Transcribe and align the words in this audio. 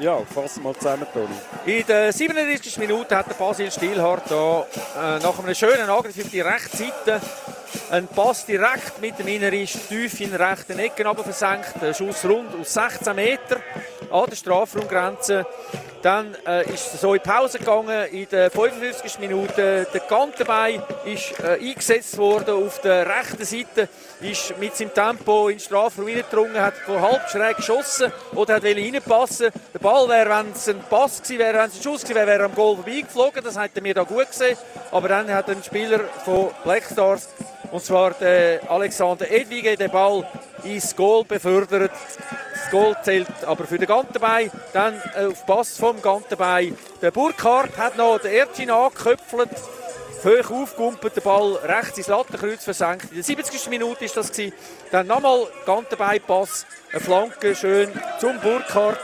Ja, 0.00 0.18
fassen 0.24 0.62
wir 0.62 0.72
zusammen, 0.78 1.06
Toni. 1.12 1.28
In 1.66 1.86
der 1.86 2.10
37. 2.10 2.78
Minute 2.78 3.14
hat 3.14 3.28
der 3.28 3.34
Basil 3.34 3.70
Stilhardt 3.70 4.30
da, 4.30 4.66
äh, 4.96 5.18
nach 5.18 5.38
einem 5.38 5.54
schönen 5.54 5.90
Angriff 5.90 6.18
auf 6.18 6.30
die 6.30 6.40
rechte 6.40 6.76
Seite 6.78 7.20
ein 7.90 8.08
Pass 8.08 8.46
direkt 8.46 8.98
mit 9.02 9.18
dem 9.18 9.28
Innenriss 9.28 9.72
tief 9.88 10.18
in 10.20 10.30
den 10.30 10.40
rechten 10.40 10.78
Ecken 10.78 11.06
versenkt. 11.16 11.82
Ein 11.82 11.94
Schuss 11.94 12.24
rund 12.24 12.58
aus 12.58 12.72
16 12.72 13.14
Meter 13.14 13.60
an 14.10 14.24
der 14.30 14.36
Strafraumgrenze. 14.36 15.44
Dann 16.02 16.34
äh, 16.46 16.64
ist 16.72 16.94
es 16.94 17.00
so 17.02 17.12
in 17.12 17.20
Pause 17.20 17.58
gegangen. 17.58 18.06
In 18.06 18.26
der 18.30 18.50
55. 18.50 19.18
Minute 19.18 19.86
der 19.92 20.00
Gantenbein 20.08 20.82
ist 21.04 21.38
äh, 21.40 21.58
eingesetzt 21.60 22.16
worden 22.16 22.54
auf 22.54 22.80
der 22.80 23.06
rechten 23.06 23.44
Seite. 23.44 23.88
Ist 24.20 24.56
mit 24.58 24.74
seinem 24.74 24.94
Tempo 24.94 25.48
in 25.48 25.56
den 25.56 25.60
Strafraum 25.60 26.06
reingedrungen, 26.06 26.60
hat 26.60 26.74
von 26.86 27.00
halb 27.00 27.28
schräg 27.28 27.56
geschossen 27.56 28.10
oder 28.34 28.54
hat 28.54 28.64
reinpassen. 28.64 29.50
Der 29.74 29.78
Ball 29.78 30.08
wäre, 30.08 30.30
wenn 30.30 30.52
es 30.52 30.68
ein 30.68 30.80
Pass 30.88 31.22
gewesen 31.22 31.38
wäre, 31.38 31.58
wenn 31.58 31.68
es 31.68 31.76
ein 31.76 31.82
Schuss 31.82 32.02
gewesen 32.02 32.16
wäre, 32.16 32.26
wäre 32.26 32.44
am 32.44 32.54
Goal 32.54 32.76
vorbeigeflogen. 32.76 33.44
Das 33.44 33.60
hätten 33.60 33.84
wir 33.84 33.94
da 33.94 34.02
gut 34.04 34.28
gesehen. 34.28 34.56
Aber 34.90 35.08
dann 35.08 35.30
hat 35.32 35.50
ein 35.50 35.62
Spieler 35.62 36.00
von 36.24 36.50
Black 36.64 36.84
und 37.70 37.84
zwar 37.84 38.12
der 38.14 38.70
Alexander 38.70 39.30
Edwige 39.30 39.76
den 39.76 39.90
Ball 39.90 40.26
ins 40.64 40.94
Goal 40.94 41.24
befördert. 41.24 41.92
Das 42.52 42.70
Goal 42.70 42.96
zählt 43.02 43.28
aber 43.46 43.64
für 43.64 43.78
den 43.78 43.88
Gantenbein. 43.88 44.50
Dann 44.72 45.00
äh, 45.14 45.26
auf 45.26 45.46
Pass 45.46 45.76
vom 45.76 46.00
Gantenbein. 46.02 46.76
Der 47.00 47.10
Burkhardt 47.10 47.76
hat 47.76 47.96
noch 47.96 48.18
den 48.18 48.32
Ercin 48.32 48.70
angeköpfelt. 48.70 49.50
Hoch 50.24 50.50
aufgegumpelt, 50.50 51.16
der 51.16 51.22
Ball 51.22 51.54
rechts 51.62 51.98
ins 51.98 52.08
Lattenkreuz 52.08 52.62
versenkt. 52.64 53.06
In 53.10 53.16
der 53.16 53.24
70. 53.24 53.68
Minute 53.70 54.04
ist 54.04 54.16
das 54.16 54.30
gewesen. 54.30 54.52
Dann 54.90 55.06
nochmal 55.06 55.46
Gantenbein-Pass, 55.64 56.66
eine 56.92 57.00
Flanke 57.00 57.54
schön 57.54 57.90
zum 58.18 58.38
Burkhardt. 58.40 59.00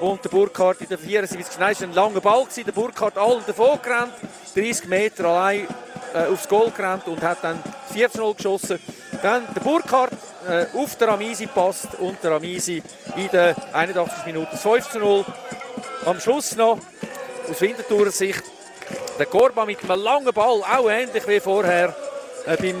Und 0.00 0.24
der 0.24 0.30
Burkhardt 0.30 0.80
in 0.80 0.88
der 0.88 0.98
74. 0.98 1.58
Nein, 1.58 1.72
es 1.72 1.80
war 1.80 1.88
ein 1.88 1.94
langer 1.94 2.20
Ball. 2.20 2.44
Gewesen. 2.44 2.64
Der 2.64 2.72
Burkhardt 2.72 3.18
all 3.18 3.42
davon 3.46 3.78
gerannt, 3.82 4.14
30 4.54 4.86
Meter 4.86 5.26
allein 5.26 5.66
äh, 6.14 6.32
aufs 6.32 6.48
Goal 6.48 6.70
gerannt 6.70 7.06
und 7.08 7.22
hat 7.22 7.38
dann 7.42 7.62
4-0 7.94 8.36
geschossen. 8.36 8.78
Dann 9.22 9.46
der 9.54 9.60
Burkhardt 9.60 10.12
äh, 10.48 10.66
auf 10.74 10.96
der 10.96 11.08
Ramisi 11.08 11.46
passt 11.46 11.94
und 11.98 12.22
der 12.22 12.32
Ramisi 12.32 12.82
in 13.16 13.28
der 13.30 13.54
81 13.72 14.26
Minuten 14.26 14.56
5-0. 14.56 15.24
Am 16.06 16.20
Schluss 16.20 16.56
noch 16.56 16.78
aus 17.50 17.60
Winterthurer 17.60 18.10
Sicht 18.10 18.53
der 19.18 19.26
Korba 19.26 19.64
mit 19.64 19.78
einem 19.88 20.02
langen 20.02 20.32
Ball, 20.32 20.62
auch 20.62 20.90
ähnlich 20.90 21.26
wie 21.26 21.40
vorher 21.40 21.94
äh, 22.46 22.56
beim 22.56 22.76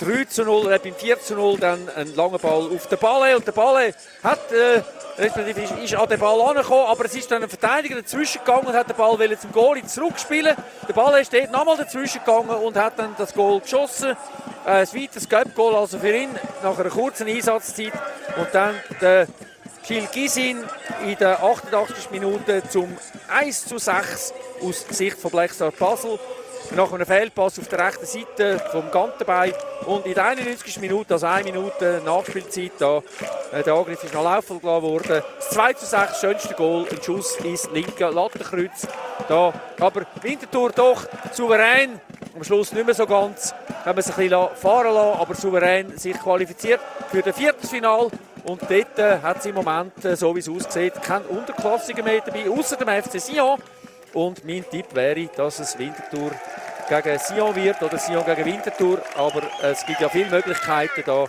3 0.00 0.24
zu 0.24 0.44
0, 0.44 0.72
äh, 0.72 0.78
beim 0.78 0.94
4 0.94 1.20
zu 1.20 1.34
0 1.34 1.58
dann 1.58 1.88
ein 1.94 2.14
langer 2.14 2.38
Ball 2.38 2.70
auf 2.74 2.86
den 2.86 2.98
Balle 2.98 3.36
und 3.36 3.46
der 3.46 3.52
Balle 3.52 3.94
hat 4.22 4.52
äh, 4.52 4.82
respektive 5.16 5.62
ist, 5.62 5.72
ist 5.72 5.94
an 5.94 6.08
den 6.08 6.18
Ball 6.18 6.40
angekommen, 6.40 6.86
aber 6.86 7.04
es 7.04 7.14
ist 7.14 7.30
dann 7.30 7.42
ein 7.42 7.48
Verteidiger 7.48 7.96
dazwischen 7.96 8.40
gegangen 8.44 8.66
und 8.66 8.74
hat 8.74 8.88
den 8.88 8.96
Ball 8.96 9.38
zum 9.38 9.52
Goal 9.52 9.82
zurückspielen. 9.84 10.56
Der 10.88 10.92
Ball 10.92 11.20
ist 11.20 11.32
dort 11.32 11.52
nochmal 11.52 11.76
dazwischen 11.76 12.20
gegangen 12.24 12.50
und 12.50 12.76
hat 12.76 12.98
dann 12.98 13.14
das 13.16 13.32
Goal 13.32 13.60
geschossen. 13.60 14.16
Äh, 14.66 14.70
ein 14.70 14.88
weiteres 14.88 15.28
Göpp-Goal 15.28 15.74
also 15.74 15.98
für 15.98 16.14
ihn 16.14 16.30
nach 16.62 16.78
einer 16.78 16.90
kurzen 16.90 17.28
Einsatzzeit 17.28 17.92
und 18.36 18.48
dann 18.52 18.74
der 19.00 19.26
Kilgisin 19.84 20.64
in 21.06 21.16
der 21.18 21.42
88. 21.42 22.10
Minute 22.10 22.62
zum 22.68 22.96
1 23.28 23.66
zu 23.66 23.78
6 23.78 24.32
aus 24.64 24.86
Sicht 24.90 25.18
von 25.18 25.30
Blackstar 25.30 25.70
Basel 25.70 26.18
nach 26.74 26.92
einem 26.92 27.06
Fehlpass 27.06 27.58
auf 27.58 27.68
der 27.68 27.86
rechten 27.86 28.06
Seite 28.06 28.58
vom 28.72 28.90
Gantenbein 28.90 29.52
und 29.86 30.06
in 30.06 30.14
der 30.14 30.26
91. 30.26 30.80
Minute, 30.80 31.14
also 31.14 31.26
eine 31.26 31.44
Minute 31.44 32.00
Nachspielzeit, 32.04 32.72
da, 32.78 33.02
äh, 33.52 33.62
der 33.62 33.74
Angriff 33.74 34.02
ist 34.02 34.14
noch 34.14 34.24
laufen 34.24 34.60
gelassen 34.60 34.82
worden. 34.82 35.22
Das 35.36 35.50
2 35.50 35.72
zu 35.74 35.86
6, 35.86 36.20
schönste 36.20 36.54
Goal, 36.54 36.86
ein 36.90 37.02
Schuss 37.02 37.36
ins 37.44 37.68
linke 37.72 38.08
Lattenkreuz. 38.08 38.86
Da. 39.28 39.52
Aber 39.78 40.02
Winterthur 40.22 40.72
doch 40.72 41.04
souverän, 41.32 42.00
am 42.34 42.42
Schluss 42.42 42.72
nicht 42.72 42.86
mehr 42.86 42.94
so 42.94 43.06
ganz, 43.06 43.54
haben 43.84 43.96
wir 43.96 44.02
sich 44.02 44.16
ein 44.16 44.28
bisschen 44.28 44.56
fahren 44.56 44.94
lassen, 44.94 45.20
aber 45.20 45.34
souverän 45.34 45.96
sich 45.98 46.18
qualifiziert 46.18 46.80
für 47.10 47.22
das 47.22 47.36
Viertelfinale. 47.36 48.10
Und 48.44 48.62
dort 48.62 48.98
äh, 48.98 49.18
hat 49.22 49.38
es 49.38 49.46
im 49.46 49.54
Moment, 49.54 50.04
äh, 50.04 50.16
so 50.16 50.34
wie 50.34 50.40
es 50.40 50.48
aussieht, 50.48 51.00
keinen 51.02 51.24
Unterklassiger 51.26 52.02
mehr 52.02 52.20
dabei, 52.20 52.48
außer 52.50 52.76
dem 52.76 52.88
FC 52.88 53.20
Sion. 53.20 53.58
Und 54.14 54.44
mein 54.44 54.64
Tipp 54.70 54.94
wäre, 54.94 55.26
dass 55.36 55.58
es 55.58 55.78
Winterthur 55.78 56.30
gegen 56.88 57.18
Sion 57.18 57.54
wird 57.56 57.82
oder 57.82 57.98
Sion 57.98 58.24
gegen 58.24 58.44
Winterthur. 58.44 59.02
Aber 59.16 59.42
es 59.62 59.84
gibt 59.84 60.00
ja 60.00 60.08
viele 60.08 60.30
Möglichkeiten 60.30 61.02
da 61.04 61.26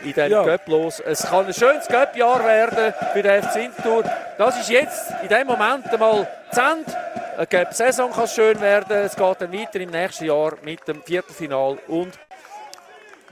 in 0.00 0.12
diesem 0.12 0.30
ja. 0.30 0.44
Cup 0.44 0.68
los. 0.68 1.00
Es 1.00 1.22
kann 1.22 1.46
ein 1.46 1.52
schönes 1.52 1.86
Cup-Jahr 1.86 2.44
werden 2.44 2.94
für 3.12 3.22
den 3.22 3.42
FC 3.42 3.56
Winterthur. 3.56 4.04
Das 4.38 4.58
ist 4.58 4.70
jetzt 4.70 5.12
in 5.22 5.28
dem 5.28 5.46
Moment 5.46 5.86
einmal 5.92 6.28
zu 6.52 6.60
Ende. 6.60 6.96
Eine 7.36 7.46
Cup-Saison 7.46 8.12
kann 8.12 8.28
schön 8.28 8.60
werden. 8.60 8.96
Es 8.98 9.16
geht 9.16 9.36
dann 9.40 9.52
weiter 9.52 9.80
im 9.80 9.90
nächsten 9.90 10.24
Jahr 10.24 10.54
mit 10.62 10.86
dem 10.86 11.02
Viertelfinal 11.02 11.78
und 11.88 12.18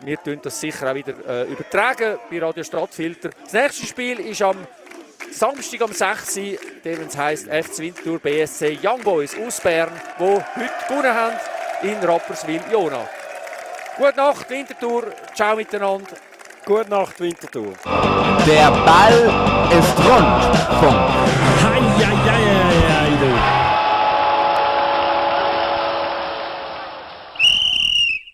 wir 0.02 0.16
tun 0.22 0.38
das 0.42 0.60
sicher 0.60 0.90
auch 0.90 0.94
wieder 0.94 1.14
äh, 1.26 1.44
übertragen 1.44 2.18
bei 2.30 2.38
Radio 2.40 2.62
Stadtfilter. 2.62 3.30
Das 3.42 3.52
nächste 3.52 3.86
Spiel 3.86 4.20
ist 4.20 4.42
am 4.42 4.56
Samstag 5.32 5.82
am 5.82 5.92
6. 5.92 6.34
der 6.84 6.98
heisst 7.16 7.46
FC 7.46 7.78
Winterthur 7.78 8.18
BSC 8.18 8.78
Young 8.82 9.02
Boys 9.02 9.36
aus 9.38 9.60
Bern, 9.60 9.90
die 10.18 10.24
heute 10.24 10.70
gewonnen 10.88 11.14
haben 11.14 11.36
in 11.82 11.96
Rapperswil-Jona. 11.98 13.08
Gute 13.96 14.16
Nacht, 14.16 14.50
Winterthur. 14.50 15.12
Ciao 15.34 15.56
miteinander. 15.56 16.16
Gute 16.64 16.90
Nacht, 16.90 17.20
Winterthur. 17.20 17.74
Der 18.46 18.70
Ball 18.70 19.30
ist 19.70 19.98
rund. 19.98 20.80
Punkt. 20.80 21.77